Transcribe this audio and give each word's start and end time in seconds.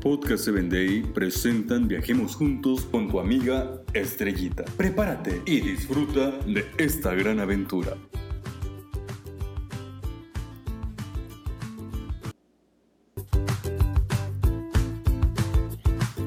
Podcast 0.00 0.44
7 0.44 0.62
Day 0.70 1.02
presentan 1.02 1.86
Viajemos 1.86 2.34
Juntos 2.34 2.86
con 2.90 3.10
tu 3.10 3.20
amiga 3.20 3.82
Estrellita. 3.92 4.64
Prepárate 4.78 5.42
y 5.44 5.60
disfruta 5.60 6.30
de 6.46 6.64
esta 6.78 7.14
gran 7.14 7.38
aventura. 7.38 7.98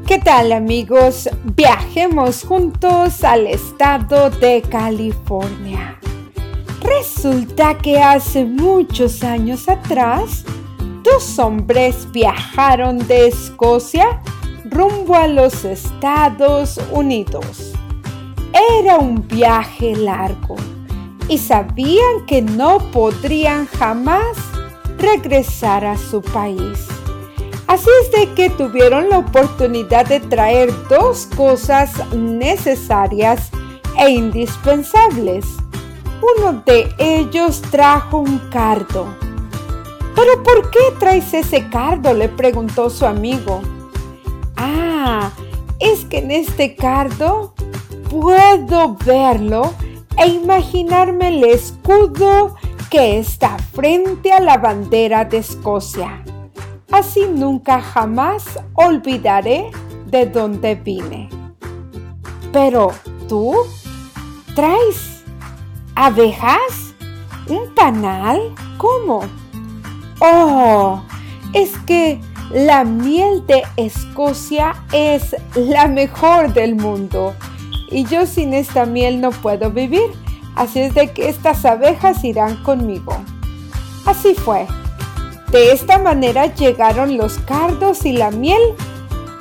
¿Qué 0.06 0.20
tal 0.20 0.52
amigos? 0.52 1.28
Viajemos 1.56 2.44
juntos 2.44 3.24
al 3.24 3.48
estado 3.48 4.30
de 4.30 4.62
California. 4.70 6.00
Resulta 6.84 7.80
que 7.80 7.98
hace 7.98 8.46
muchos 8.46 9.24
años 9.24 9.68
atrás, 9.68 10.46
dos 11.04 11.38
hombres 11.38 12.10
viajaron 12.12 12.98
de 13.08 13.28
Escocia 13.28 14.22
rumbo 14.66 15.16
a 15.16 15.28
los 15.28 15.66
Estados 15.66 16.80
Unidos. 16.92 17.74
Era 18.80 18.98
un 18.98 19.28
viaje 19.28 19.96
largo 19.96 20.56
y 21.28 21.38
sabían 21.38 22.26
que 22.26 22.42
no 22.42 22.80
podrían 22.92 23.68
jamás 23.68 24.38
regresar 24.98 25.84
a 25.86 25.98
su 25.98 26.22
país. 26.22 26.88
Así 27.68 27.90
es 28.02 28.12
de 28.12 28.34
que 28.34 28.50
tuvieron 28.50 29.10
la 29.10 29.20
oportunidad 29.20 30.06
de 30.06 30.20
traer 30.22 30.72
dos 30.88 31.28
cosas 31.36 31.92
necesarias 32.14 33.50
e 34.00 34.10
indispensables. 34.10 35.46
Uno 36.38 36.64
de 36.66 36.90
ellos 36.98 37.62
trajo 37.72 38.20
un 38.20 38.40
cardo. 38.50 39.23
¿Pero 40.16 40.44
por 40.44 40.70
qué 40.70 40.80
traes 41.00 41.34
ese 41.34 41.70
cardo? 41.70 42.14
le 42.14 42.30
preguntó 42.30 42.90
su 42.90 43.06
amigo. 43.06 43.62
Ah, 44.56 45.32
es 45.80 46.06
que 46.06 46.20
en 46.20 46.32
este 46.32 46.76
cardo 46.76 47.54
puedo 48.10 48.96
verlo 49.06 49.74
e 50.18 50.28
imaginarme 50.28 51.30
el 51.30 51.44
escudo 51.44 52.56
que 52.90 53.18
está 53.18 53.58
frente 53.58 54.32
a 54.32 54.40
la 54.40 54.58
bandera 54.58 55.26
de 55.26 55.40
Escocia. 55.40 56.24
Así 56.92 57.26
nunca 57.28 57.82
jamás 57.82 58.46
olvidaré 58.76 59.72
de 60.06 60.28
dónde 60.28 60.76
vine. 60.76 61.28
Pero 62.52 62.92
tú 63.28 63.56
traes 64.54 65.24
abejas, 65.96 66.94
un 67.50 67.74
panal, 67.74 68.54
¿cómo? 68.78 69.22
Oh, 70.26 71.02
es 71.52 71.78
que 71.80 72.18
la 72.50 72.86
miel 72.86 73.46
de 73.46 73.64
Escocia 73.76 74.74
es 74.94 75.36
la 75.54 75.90
mejor 75.90 76.54
del 76.54 76.76
mundo 76.76 77.36
y 77.92 78.06
yo 78.06 78.26
sin 78.26 78.54
esta 78.54 78.86
miel 78.86 79.20
no 79.20 79.32
puedo 79.32 79.70
vivir, 79.70 80.10
así 80.56 80.80
es 80.80 80.94
de 80.94 81.12
que 81.12 81.28
estas 81.28 81.66
abejas 81.66 82.24
irán 82.24 82.56
conmigo. 82.64 83.18
Así 84.06 84.34
fue. 84.34 84.66
De 85.52 85.74
esta 85.74 85.98
manera 85.98 86.56
llegaron 86.56 87.18
los 87.18 87.38
cardos 87.40 88.06
y 88.06 88.14
la 88.14 88.32
miel 88.32 88.62